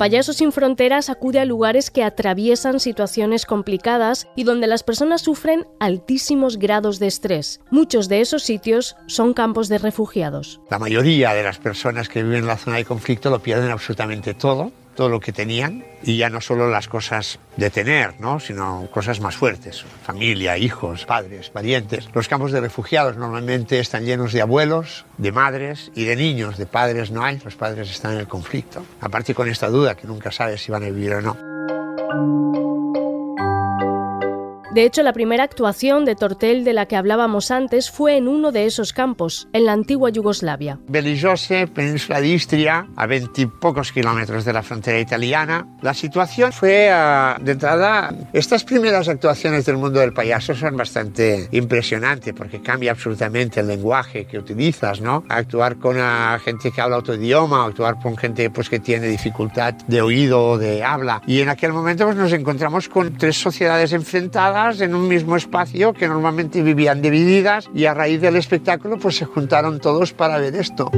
Payasos 0.01 0.39
sin 0.39 0.51
Fronteras 0.51 1.11
acude 1.11 1.41
a 1.41 1.45
lugares 1.45 1.91
que 1.91 2.03
atraviesan 2.03 2.81
situaciones 2.81 3.45
complicadas 3.45 4.29
y 4.35 4.45
donde 4.45 4.67
las 4.67 4.83
personas 4.83 5.21
sufren 5.21 5.67
altísimos 5.79 6.57
grados 6.57 6.99
de 7.01 7.07
estrés. 7.07 7.61
Muchos 7.71 8.09
de 8.09 8.23
esos 8.23 8.43
sitios 8.43 8.97
son 9.05 9.35
campos 9.35 9.69
de 9.69 9.77
refugiados. 9.77 10.63
La 10.71 10.79
mayoría 10.79 11.35
de 11.35 11.43
las 11.43 11.59
personas 11.59 12.09
que 12.09 12.23
viven 12.23 12.39
en 12.39 12.47
la 12.47 12.57
zona 12.57 12.79
de 12.79 12.87
conflicto 12.87 13.29
lo 13.29 13.43
pierden 13.43 13.71
absolutamente 13.71 14.33
todo 14.33 14.73
todo 14.95 15.09
lo 15.09 15.21
que 15.21 15.33
tenían 15.33 15.85
y 16.03 16.17
ya 16.17 16.31
no 16.31 16.41
solo 16.41 16.69
las 16.69 16.89
cosas 16.89 17.39
de 17.57 17.71
tener, 17.71 18.21
¿no? 18.21 18.41
sino 18.41 18.89
cosas 18.91 19.21
más 19.21 19.37
fuertes, 19.37 19.85
familia, 20.05 20.59
hijos, 20.59 21.05
padres, 21.05 21.51
parientes. 21.51 22.09
Los 22.15 22.29
campos 22.29 22.53
de 22.53 22.61
refugiados 22.61 23.17
normalmente 23.17 23.79
están 23.79 24.05
llenos 24.05 24.33
de 24.33 24.43
abuelos, 24.43 25.05
de 25.19 25.33
madres 25.33 25.91
y 25.95 26.05
de 26.05 26.17
niños, 26.17 26.59
de 26.59 26.67
padres 26.67 27.11
no 27.11 27.25
hay, 27.25 27.41
los 27.45 27.57
padres 27.57 27.91
están 27.91 28.15
en 28.15 28.21
el 28.21 28.29
conflicto. 28.29 28.85
Aparte 29.01 29.35
con 29.35 29.49
esta 29.49 29.69
duda 29.69 29.95
que 29.95 30.07
nunca 30.07 30.33
sabes 30.33 30.63
si 30.63 30.73
van 30.73 30.85
a 30.85 30.87
vivir 30.87 31.15
o 31.15 31.21
no. 31.21 32.80
De 34.73 34.85
hecho, 34.85 35.03
la 35.03 35.13
primera 35.13 35.43
actuación 35.43 36.05
de 36.05 36.15
Tortel 36.15 36.63
de 36.63 36.73
la 36.73 36.87
que 36.87 36.95
hablábamos 36.95 37.51
antes 37.51 37.91
fue 37.91 38.17
en 38.17 38.29
uno 38.29 38.53
de 38.53 38.67
esos 38.67 38.93
campos, 38.93 39.49
en 39.53 39.67
la 39.67 39.73
antigua 39.73 40.11
Yugoslavia. 40.11 40.79
Beligiose, 40.87 41.67
península 41.67 42.21
de 42.21 42.29
Istria, 42.29 42.87
a 42.95 43.07
veintipocos 43.07 43.91
kilómetros 43.91 44.45
de 44.45 44.53
la 44.53 44.63
frontera 44.63 45.01
italiana. 45.01 45.67
La 45.83 45.93
situación 45.93 46.53
fue, 46.53 46.89
ah, 46.89 47.37
de 47.41 47.51
entrada, 47.51 48.15
estas 48.33 48.63
primeras 48.63 49.09
actuaciones 49.09 49.67
del 49.67 49.77
mundo 49.77 49.99
del 49.99 50.13
payaso 50.13 50.55
son 50.55 50.77
bastante 50.77 51.49
impresionantes 51.51 52.33
porque 52.33 52.63
cambia 52.63 52.93
absolutamente 52.93 53.59
el 53.59 53.67
lenguaje 53.67 54.27
que 54.27 54.39
utilizas, 54.39 55.01
¿no? 55.01 55.25
Actuar 55.31 55.79
con 55.79 55.97
gente 56.45 56.71
que 56.71 56.81
habla 56.81 56.99
otro 56.99 57.15
idioma, 57.15 57.65
actuar 57.65 57.99
con 58.01 58.17
gente 58.17 58.51
pues, 58.51 58.71
que 58.71 58.79
tiene 58.79 59.09
dificultad 59.09 59.75
de 59.89 60.01
oído 60.01 60.51
o 60.51 60.59
de 60.59 60.85
habla. 60.85 61.23
Y 61.27 61.41
en 61.41 61.49
aquel 61.49 61.73
momento 61.73 62.05
pues, 62.05 62.17
nos 62.17 62.33
encontramos 62.33 62.89
con 62.89 63.19
tres 63.19 63.37
sociedades 63.37 63.93
enfrentadas 63.93 64.60
en 64.61 64.95
un 64.95 65.09
mismo 65.09 65.37
espacio 65.37 65.95
que 65.95 66.07
normalmente 66.07 66.63
vivían 66.63 67.01
divididas 67.01 67.71
y 67.75 67.87
a 67.87 67.95
raíz 67.95 68.21
del 68.21 68.37
espectáculo 68.37 68.99
pues 68.99 69.17
se 69.17 69.25
juntaron 69.25 69.81
todos 69.81 70.13
para 70.13 70.39
ver 70.39 70.55
esto. 70.55 70.91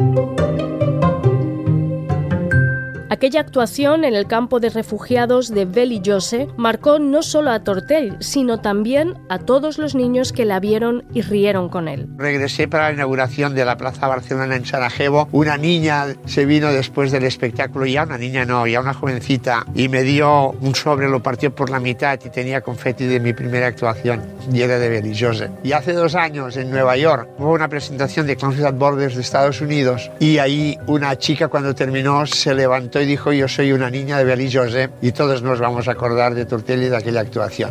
Aquella 3.23 3.43
actuación 3.43 4.02
en 4.02 4.17
el 4.17 4.26
campo 4.26 4.59
de 4.59 4.69
refugiados 4.69 5.55
de 5.55 6.02
Jose 6.05 6.49
marcó 6.57 6.99
no 6.99 7.23
solo 7.23 7.52
a 7.52 7.62
Tortel, 7.62 8.17
sino 8.19 8.59
también 8.59 9.14
a 9.29 9.38
todos 9.38 9.79
los 9.79 9.95
niños 9.95 10.33
que 10.33 10.45
la 10.45 10.59
vieron 10.59 11.05
y 11.14 11.23
rieron 11.23 11.69
con 11.69 11.87
él. 11.87 12.09
Regresé 12.17 12.67
para 12.67 12.88
la 12.88 12.95
inauguración 12.95 13.55
de 13.55 13.64
la 13.64 13.76
Plaza 13.76 14.09
Barcelona 14.09 14.57
en 14.57 14.67
Sarajevo. 14.67 15.29
Una 15.31 15.57
niña 15.57 16.07
se 16.26 16.47
vino 16.47 16.73
después 16.73 17.12
del 17.12 17.23
espectáculo, 17.23 17.87
ya 17.87 18.02
una 18.02 18.19
niña 18.19 18.45
no, 18.45 18.67
ya 18.67 18.81
una 18.81 18.93
jovencita, 18.93 19.67
y 19.73 19.88
me 19.88 20.02
dio 20.02 20.50
un 20.61 20.75
sobre, 20.75 21.09
lo 21.09 21.23
partió 21.23 21.55
por 21.55 21.71
la 21.71 21.79
mitad 21.79 22.19
y 22.25 22.29
tenía 22.29 22.61
confeti 22.61 23.07
de 23.07 23.21
mi 23.21 23.33
primera 23.35 23.69
actuación, 23.69 24.21
y 24.52 24.62
era 24.62 24.81
de 24.81 25.17
Jose. 25.17 25.49
Y 25.62 25.71
hace 25.71 25.93
dos 25.93 26.17
años 26.17 26.57
en 26.57 26.73
Nueva 26.73 26.97
York 26.97 27.29
hubo 27.38 27.52
una 27.52 27.69
presentación 27.69 28.26
de 28.26 28.35
Clown 28.35 28.57
Borders 28.76 29.14
de 29.14 29.21
Estados 29.21 29.61
Unidos 29.61 30.11
y 30.19 30.38
ahí 30.38 30.76
una 30.88 31.17
chica 31.17 31.47
cuando 31.47 31.73
terminó 31.73 32.26
se 32.26 32.52
levantó 32.52 33.00
y 33.00 33.12
dijo 33.12 33.31
yo 33.31 33.47
soy 33.47 33.73
una 33.73 33.90
niña 33.90 34.16
de 34.16 34.25
Beli 34.25 34.50
José 34.50 34.88
y 35.02 35.12
todos 35.12 35.42
nos 35.42 35.61
vamos 35.61 35.87
a 35.87 35.92
acordar 35.92 36.35
de 36.35 36.47
Tortelli 36.47 36.88
de 36.88 36.97
aquella 36.97 37.21
actuación. 37.21 37.71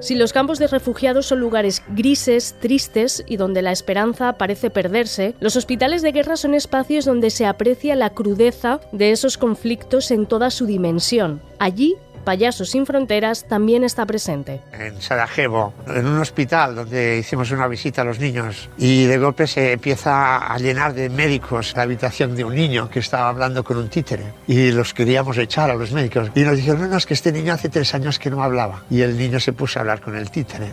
Si 0.00 0.14
los 0.14 0.34
campos 0.34 0.58
de 0.58 0.66
refugiados 0.66 1.24
son 1.26 1.40
lugares 1.40 1.82
grises, 1.88 2.54
tristes 2.60 3.24
y 3.26 3.38
donde 3.38 3.62
la 3.62 3.72
esperanza 3.72 4.34
parece 4.34 4.68
perderse, 4.68 5.34
los 5.40 5.56
hospitales 5.56 6.02
de 6.02 6.12
guerra 6.12 6.36
son 6.36 6.52
espacios 6.52 7.06
donde 7.06 7.30
se 7.30 7.46
aprecia 7.46 7.96
la 7.96 8.10
crudeza 8.10 8.80
de 8.92 9.10
esos 9.10 9.38
conflictos 9.38 10.10
en 10.10 10.26
toda 10.26 10.50
su 10.50 10.66
dimensión. 10.66 11.40
Allí 11.58 11.96
Payasos 12.24 12.70
sin 12.70 12.86
Fronteras 12.86 13.46
también 13.48 13.84
está 13.84 14.06
presente. 14.06 14.60
En 14.72 15.00
Sarajevo, 15.00 15.72
en 15.86 16.06
un 16.06 16.18
hospital 16.18 16.74
donde 16.74 17.18
hicimos 17.18 17.50
una 17.50 17.66
visita 17.66 18.02
a 18.02 18.04
los 18.04 18.18
niños 18.18 18.68
y 18.78 19.04
de 19.04 19.18
golpe 19.18 19.46
se 19.46 19.72
empieza 19.72 20.38
a 20.38 20.58
llenar 20.58 20.94
de 20.94 21.08
médicos 21.08 21.72
la 21.76 21.82
habitación 21.82 22.36
de 22.36 22.44
un 22.44 22.54
niño 22.54 22.88
que 22.90 22.98
estaba 22.98 23.28
hablando 23.28 23.64
con 23.64 23.76
un 23.76 23.88
títere 23.88 24.24
y 24.46 24.70
los 24.70 24.94
queríamos 24.94 25.38
echar 25.38 25.70
a 25.70 25.74
los 25.74 25.92
médicos 25.92 26.30
y 26.34 26.40
nos 26.40 26.56
dijeron, 26.56 26.82
no, 26.82 26.88
no, 26.88 26.96
es 26.96 27.06
que 27.06 27.14
este 27.14 27.32
niño 27.32 27.52
hace 27.52 27.68
tres 27.68 27.94
años 27.94 28.18
que 28.18 28.30
no 28.30 28.42
hablaba 28.42 28.82
y 28.90 29.00
el 29.00 29.16
niño 29.16 29.40
se 29.40 29.52
puso 29.52 29.78
a 29.78 29.82
hablar 29.82 30.00
con 30.00 30.16
el 30.16 30.30
títere. 30.30 30.72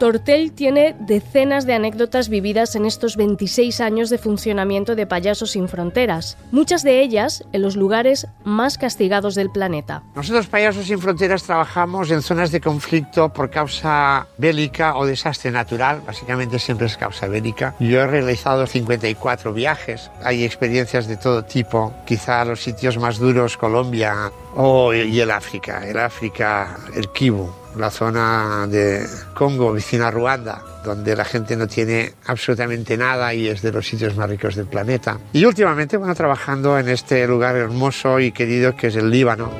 Tortel 0.00 0.52
tiene 0.52 0.96
decenas 0.98 1.66
de 1.66 1.74
anécdotas 1.74 2.30
vividas 2.30 2.74
en 2.74 2.86
estos 2.86 3.18
26 3.18 3.82
años 3.82 4.08
de 4.08 4.16
funcionamiento 4.16 4.94
de 4.94 5.06
Payasos 5.06 5.50
sin 5.50 5.68
Fronteras, 5.68 6.38
muchas 6.52 6.82
de 6.82 7.02
ellas 7.02 7.44
en 7.52 7.60
los 7.60 7.76
lugares 7.76 8.26
más 8.42 8.78
castigados 8.78 9.34
del 9.34 9.50
planeta. 9.50 10.02
Nosotros 10.14 10.46
Payasos 10.46 10.86
sin 10.86 11.00
Fronteras 11.00 11.42
trabajamos 11.42 12.10
en 12.10 12.22
zonas 12.22 12.50
de 12.50 12.62
conflicto 12.62 13.28
por 13.28 13.50
causa 13.50 14.26
bélica 14.38 14.96
o 14.96 15.04
desastre 15.04 15.50
natural, 15.50 16.00
básicamente 16.06 16.58
siempre 16.58 16.86
es 16.86 16.96
causa 16.96 17.28
bélica. 17.28 17.74
Yo 17.78 18.00
he 18.00 18.06
realizado 18.06 18.66
54 18.66 19.52
viajes, 19.52 20.10
hay 20.24 20.44
experiencias 20.44 21.08
de 21.08 21.18
todo 21.18 21.44
tipo, 21.44 21.92
quizá 22.06 22.42
los 22.46 22.62
sitios 22.62 22.96
más 22.96 23.18
duros, 23.18 23.58
Colombia 23.58 24.32
o, 24.56 24.92
y 24.92 25.20
el 25.20 25.30
África, 25.30 25.86
el 25.86 25.98
África, 25.98 26.78
el 26.94 27.08
Kivu 27.10 27.60
la 27.76 27.90
zona 27.90 28.66
de 28.68 29.06
Congo, 29.34 29.72
vecina 29.72 30.08
a 30.08 30.10
Ruanda, 30.10 30.62
donde 30.84 31.14
la 31.14 31.24
gente 31.24 31.56
no 31.56 31.66
tiene 31.66 32.12
absolutamente 32.26 32.96
nada 32.96 33.32
y 33.34 33.48
es 33.48 33.62
de 33.62 33.72
los 33.72 33.86
sitios 33.86 34.16
más 34.16 34.28
ricos 34.28 34.56
del 34.56 34.66
planeta. 34.66 35.18
Y 35.32 35.44
últimamente, 35.44 35.96
bueno, 35.96 36.14
trabajando 36.14 36.78
en 36.78 36.88
este 36.88 37.26
lugar 37.26 37.56
hermoso 37.56 38.18
y 38.20 38.32
querido 38.32 38.74
que 38.74 38.88
es 38.88 38.96
el 38.96 39.10
Líbano. 39.10 39.50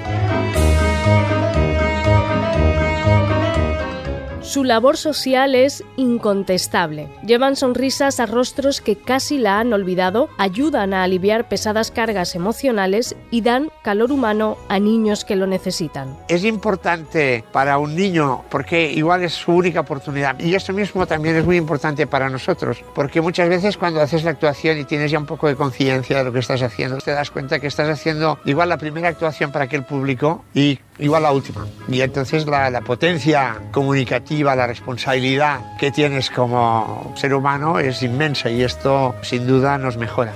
Su 4.51 4.65
labor 4.65 4.97
social 4.97 5.55
es 5.55 5.85
incontestable. 5.97 7.09
Llevan 7.25 7.55
sonrisas 7.55 8.19
a 8.19 8.27
rostros 8.27 8.81
que 8.81 8.97
casi 8.97 9.39
la 9.39 9.61
han 9.61 9.73
olvidado, 9.73 10.29
ayudan 10.39 10.93
a 10.93 11.05
aliviar 11.05 11.49
pesadas 11.49 11.93
cargas 11.93 12.35
emocionales 12.35 13.15
y 13.31 13.43
dan 13.43 13.71
calor 13.85 14.11
humano 14.11 14.59
a 14.69 14.81
niños 14.81 15.25
que 15.25 15.37
lo 15.37 15.47
necesitan. 15.47 16.17
Es 16.27 16.43
importante 16.43 17.45
para 17.53 17.79
un 17.79 17.95
niño 17.95 18.43
porque 18.51 18.91
igual 18.91 19.23
es 19.23 19.35
su 19.35 19.53
única 19.53 19.83
oportunidad. 19.83 20.37
Y 20.41 20.57
esto 20.57 20.73
mismo 20.73 21.07
también 21.07 21.37
es 21.37 21.45
muy 21.45 21.57
importante 21.57 22.09
para 22.09 22.29
nosotros, 22.29 22.83
porque 22.93 23.21
muchas 23.21 23.49
veces 23.49 23.77
cuando 23.77 24.01
haces 24.01 24.25
la 24.25 24.33
actuación 24.33 24.79
y 24.79 24.85
tienes 24.85 25.13
ya 25.13 25.21
un 25.21 25.27
poco 25.27 25.47
de 25.47 25.55
conciencia 25.55 26.19
de 26.19 26.25
lo 26.25 26.33
que 26.33 26.41
estás 26.41 26.61
haciendo, 26.63 26.99
te 26.99 27.13
das 27.13 27.31
cuenta 27.31 27.61
que 27.61 27.69
estás 27.69 27.89
haciendo 27.89 28.41
igual 28.45 28.69
la 28.69 28.79
primera 28.79 29.11
actuación 29.11 29.53
para 29.53 29.67
aquel 29.67 29.85
público 29.85 30.45
y 30.53 30.81
igual 31.01 31.23
la 31.23 31.33
última. 31.33 31.67
Y 31.89 32.01
entonces 32.01 32.47
la, 32.47 32.71
la 32.71 32.81
potencia 32.83 33.57
comunicativa 33.73 34.55
la 34.55 34.67
responsabilidad 34.67 35.77
que 35.79 35.91
tienes 35.91 36.31
como 36.31 37.13
ser 37.17 37.35
humano 37.35 37.79
es 37.79 38.03
inmensa 38.03 38.51
y 38.51 38.63
esto 38.63 39.15
sin 39.23 39.47
duda 39.47 39.79
nos 39.79 39.97
mejora. 39.97 40.33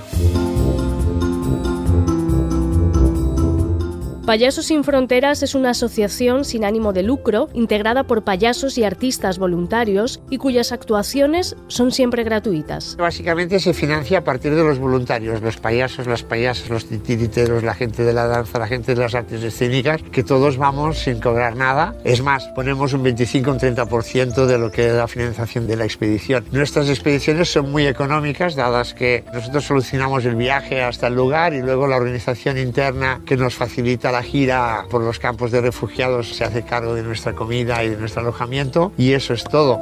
Payasos 4.26 4.64
sin 4.64 4.84
Fronteras 4.84 5.42
es 5.42 5.54
una 5.54 5.70
asociación 5.70 6.46
sin 6.46 6.64
ánimo 6.64 6.94
de 6.94 7.02
lucro 7.02 7.50
integrada 7.52 8.04
por 8.04 8.24
payasos 8.24 8.78
y 8.78 8.84
artistas 8.84 9.38
voluntarios 9.38 10.22
y 10.30 10.38
cuyas 10.38 10.72
actuaciones 10.72 11.56
son 11.68 11.92
siempre 11.92 12.24
gratuitas. 12.24 12.96
Básicamente 12.96 13.60
se 13.60 13.74
financia 13.74 14.20
a 14.20 14.24
partir 14.24 14.54
de 14.54 14.64
los 14.64 14.78
voluntarios, 14.78 15.42
los 15.42 15.58
payasos, 15.58 16.06
las 16.06 16.22
payasas, 16.22 16.70
los 16.70 16.86
titiriteros, 16.86 17.62
la 17.62 17.74
gente 17.74 18.02
de 18.02 18.14
la 18.14 18.26
danza, 18.26 18.58
la 18.58 18.66
gente 18.66 18.94
de 18.94 19.02
las 19.02 19.14
artes 19.14 19.42
escénicas, 19.42 20.02
que 20.10 20.24
todos 20.24 20.56
vamos 20.56 21.00
sin 21.00 21.20
cobrar 21.20 21.54
nada. 21.54 21.94
Es 22.02 22.22
más, 22.22 22.48
ponemos 22.54 22.94
un 22.94 23.02
25 23.02 23.50
o 23.50 23.52
un 23.52 23.60
30% 23.60 24.46
de 24.46 24.58
lo 24.58 24.70
que 24.70 24.86
es 24.86 24.94
la 24.94 25.06
financiación 25.06 25.66
de 25.66 25.76
la 25.76 25.84
expedición. 25.84 26.46
Nuestras 26.50 26.88
expediciones 26.88 27.52
son 27.52 27.70
muy 27.70 27.86
económicas, 27.86 28.56
dadas 28.56 28.94
que 28.94 29.22
nosotros 29.34 29.64
solucionamos 29.64 30.24
el 30.24 30.36
viaje 30.36 30.82
hasta 30.82 31.08
el 31.08 31.14
lugar 31.14 31.52
y 31.52 31.60
luego 31.60 31.86
la 31.86 31.96
organización 31.96 32.56
interna 32.56 33.20
que 33.26 33.36
nos 33.36 33.54
facilita 33.54 34.13
gira 34.22 34.86
por 34.90 35.02
los 35.02 35.18
campos 35.18 35.50
de 35.50 35.60
refugiados 35.60 36.34
se 36.34 36.44
hace 36.44 36.62
cargo 36.62 36.94
de 36.94 37.02
nuestra 37.02 37.34
comida 37.34 37.82
y 37.84 37.90
de 37.90 37.96
nuestro 37.96 38.22
alojamiento 38.22 38.92
y 38.96 39.12
eso 39.12 39.34
es 39.34 39.44
todo. 39.44 39.80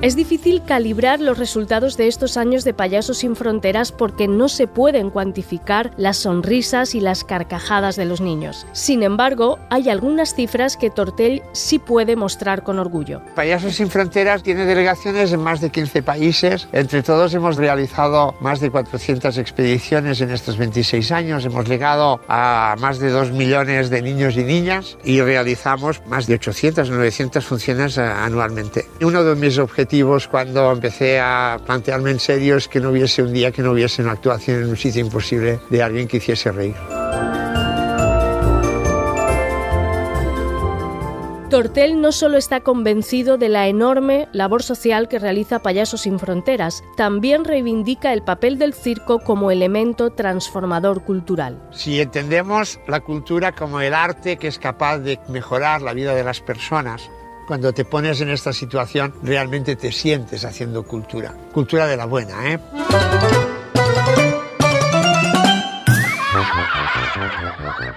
Es 0.00 0.14
difícil 0.14 0.62
calibrar 0.62 1.18
los 1.18 1.38
resultados 1.38 1.96
de 1.96 2.06
estos 2.06 2.36
años 2.36 2.62
de 2.62 2.72
Payasos 2.72 3.18
sin 3.18 3.34
Fronteras 3.34 3.90
porque 3.90 4.28
no 4.28 4.48
se 4.48 4.68
pueden 4.68 5.10
cuantificar 5.10 5.90
las 5.96 6.18
sonrisas 6.18 6.94
y 6.94 7.00
las 7.00 7.24
carcajadas 7.24 7.96
de 7.96 8.04
los 8.04 8.20
niños. 8.20 8.64
Sin 8.70 9.02
embargo, 9.02 9.58
hay 9.70 9.88
algunas 9.88 10.36
cifras 10.36 10.76
que 10.76 10.90
Tortell 10.90 11.42
sí 11.50 11.80
puede 11.80 12.14
mostrar 12.14 12.62
con 12.62 12.78
orgullo. 12.78 13.22
Payasos 13.34 13.74
sin 13.74 13.90
Fronteras 13.90 14.44
tiene 14.44 14.66
delegaciones 14.66 15.32
en 15.32 15.40
más 15.40 15.60
de 15.60 15.70
15 15.70 16.04
países. 16.04 16.68
Entre 16.70 17.02
todos 17.02 17.34
hemos 17.34 17.56
realizado 17.56 18.36
más 18.40 18.60
de 18.60 18.70
400 18.70 19.36
expediciones 19.36 20.20
en 20.20 20.30
estos 20.30 20.58
26 20.58 21.10
años. 21.10 21.44
Hemos 21.44 21.68
llegado 21.68 22.20
a 22.28 22.76
más 22.78 23.00
de 23.00 23.10
2 23.10 23.32
millones 23.32 23.90
de 23.90 24.00
niños 24.00 24.36
y 24.36 24.44
niñas 24.44 24.96
y 25.02 25.20
realizamos 25.22 26.02
más 26.06 26.28
de 26.28 26.34
800 26.34 26.88
o 26.88 26.94
900 26.94 27.44
funciones 27.44 27.98
eh, 27.98 28.02
anualmente. 28.02 28.86
Uno 29.00 29.24
de 29.24 29.34
mis 29.34 29.58
objetivos 29.58 29.87
cuando 30.30 30.70
empecé 30.70 31.18
a 31.18 31.58
plantearme 31.64 32.10
en 32.10 32.20
serio 32.20 32.56
es 32.56 32.68
que 32.68 32.78
no 32.78 32.90
hubiese 32.90 33.22
un 33.22 33.32
día 33.32 33.50
que 33.50 33.62
no 33.62 33.72
hubiese 33.72 34.02
una 34.02 34.12
actuación 34.12 34.62
en 34.62 34.68
un 34.68 34.76
sitio 34.76 35.00
imposible 35.00 35.60
de 35.70 35.82
alguien 35.82 36.06
que 36.06 36.18
hiciese 36.18 36.52
reír. 36.52 36.74
Tortel 41.50 42.02
no 42.02 42.12
solo 42.12 42.36
está 42.36 42.60
convencido 42.60 43.38
de 43.38 43.48
la 43.48 43.68
enorme 43.68 44.28
labor 44.32 44.62
social 44.62 45.08
que 45.08 45.18
realiza 45.18 45.60
Payasos 45.60 46.02
sin 46.02 46.18
Fronteras, 46.18 46.84
también 46.94 47.46
reivindica 47.46 48.12
el 48.12 48.22
papel 48.22 48.58
del 48.58 48.74
circo 48.74 49.20
como 49.20 49.50
elemento 49.50 50.10
transformador 50.10 51.02
cultural. 51.04 51.58
Si 51.70 51.98
entendemos 52.02 52.78
la 52.86 53.00
cultura 53.00 53.52
como 53.52 53.80
el 53.80 53.94
arte 53.94 54.36
que 54.36 54.48
es 54.48 54.58
capaz 54.58 54.98
de 54.98 55.18
mejorar 55.28 55.80
la 55.80 55.94
vida 55.94 56.14
de 56.14 56.24
las 56.24 56.42
personas, 56.42 57.10
cuando 57.48 57.72
te 57.72 57.86
pones 57.86 58.20
en 58.20 58.28
esta 58.28 58.52
situación 58.52 59.14
realmente 59.22 59.74
te 59.74 59.90
sientes 59.90 60.44
haciendo 60.44 60.82
cultura, 60.82 61.34
cultura 61.50 61.86
de 61.86 61.96
la 61.96 62.04
buena, 62.04 62.52
¿eh? 62.52 62.58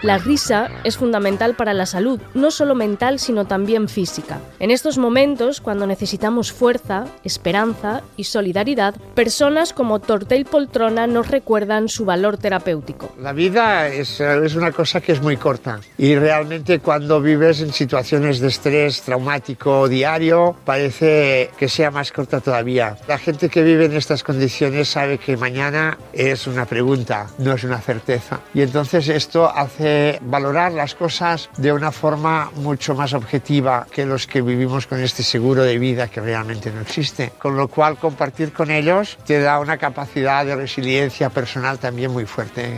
La 0.02 0.18
risa 0.18 0.70
es 0.84 0.98
fundamental 0.98 1.56
para 1.56 1.74
la 1.74 1.86
salud, 1.86 2.20
no 2.34 2.52
solo 2.52 2.76
mental, 2.76 3.20
sino 3.20 3.46
también 3.46 3.88
física. 3.88 4.40
En 4.60 4.72
estos 4.72 4.98
momentos, 4.98 5.62
cuando 5.62 5.86
necesitamos 5.86 6.52
fuerza, 6.52 7.06
esperanza 7.24 8.02
y 8.18 8.24
solidaridad, 8.24 8.96
personas 9.16 9.74
como 9.74 10.00
Tortel 10.00 10.46
Poltrona 10.46 11.08
nos 11.08 11.28
recuerdan 11.28 11.90
su 11.90 12.06
valor 12.06 12.38
terapéutico. 12.38 13.12
La 13.20 13.34
vida 13.34 13.88
es, 13.88 14.20
una 14.56 14.72
cosa 14.72 15.02
que 15.02 15.12
es 15.12 15.22
muy 15.22 15.38
corta 15.38 15.80
y 15.98 16.16
realmente 16.16 16.80
cuando 16.80 17.22
vives 17.22 17.62
en 17.62 17.72
situaciones 17.72 18.40
de 18.40 18.48
estrés 18.48 19.02
traumático 19.02 19.88
diario, 19.88 20.56
parece 20.66 21.52
que 21.58 21.70
sea 21.70 21.92
más 21.92 22.12
corta 22.12 22.42
todavía. 22.42 22.98
La 23.08 23.18
gente 23.18 23.50
que 23.50 23.64
vive 23.64 23.86
en 23.86 23.96
estas 23.96 24.24
condiciones 24.24 24.90
sabe 24.90 25.18
que 25.18 25.38
mañana 25.38 25.98
es 26.14 26.48
una 26.48 26.66
pregunta, 26.66 27.28
no 27.38 27.54
es 27.54 27.64
una 27.64 27.80
certeza. 27.80 28.40
Y 28.62 28.64
entonces 28.64 29.10
esto 29.10 29.52
hace 29.52 30.20
valorar 30.22 30.72
las 30.74 30.94
cosas 30.94 31.50
de 31.58 31.74
una 31.74 31.92
forma 31.92 32.52
mucho 32.58 32.94
más 32.94 33.12
objetiva 33.14 33.88
que 33.90 34.06
los 34.06 34.28
que 34.28 34.44
vivimos 34.44 34.86
con 34.86 35.00
este 35.00 35.24
seguro 35.24 35.64
de 35.64 35.80
vida 35.80 36.10
que 36.10 36.22
realmente 36.22 36.72
no 36.72 36.82
existe. 36.82 37.34
Con 37.40 37.58
lo 37.58 37.70
cual 37.70 37.98
compartir 37.98 38.54
con 38.54 38.70
ellos 38.70 39.18
te 39.26 39.42
da 39.42 39.60
una 39.60 39.80
capacidad 39.80 40.46
de 40.46 40.56
resiliencia 40.56 41.32
personal 41.32 41.80
también 41.80 42.12
muy 42.12 42.28
fuerte. 42.28 42.76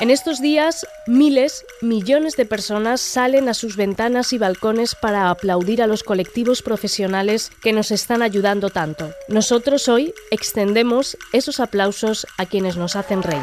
En 0.00 0.10
estos 0.12 0.40
días, 0.40 0.86
miles, 1.08 1.66
millones 1.80 2.36
de 2.36 2.46
personas 2.46 3.00
salen 3.00 3.48
a 3.48 3.54
sus 3.54 3.74
ventanas 3.74 4.32
y 4.32 4.38
balcones 4.38 4.94
para 4.94 5.28
aplaudir 5.28 5.82
a 5.82 5.88
los 5.88 6.04
colectivos 6.04 6.62
profesionales 6.62 7.50
que 7.62 7.72
nos 7.72 7.90
están 7.90 8.22
ayudando 8.22 8.70
tanto. 8.70 9.10
Nosotros 9.26 9.88
hoy 9.88 10.14
extendemos 10.30 11.18
esos 11.32 11.58
aplausos 11.58 12.28
a 12.36 12.46
quienes 12.46 12.76
nos 12.76 12.94
hacen 12.94 13.24
reír. 13.24 13.42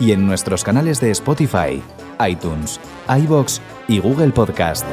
y 0.00 0.12
en 0.12 0.26
nuestros 0.26 0.64
canales 0.64 1.00
de 1.00 1.10
Spotify, 1.10 1.82
iTunes, 2.26 2.80
iBox 3.08 3.60
y 3.88 3.98
Google 4.00 4.30
Podcast. 4.30 4.86